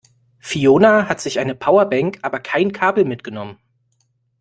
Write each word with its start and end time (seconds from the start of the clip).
Fiona 0.39 1.07
hat 1.07 1.21
sich 1.21 1.37
eine 1.39 1.53
Powerbank, 1.53 2.17
aber 2.23 2.39
kein 2.39 2.71
Kabel 2.71 3.05
mitgenommen. 3.05 3.59